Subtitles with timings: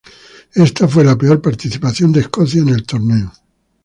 [0.55, 3.31] Esta fue la peor participación de Escocia en el torneo.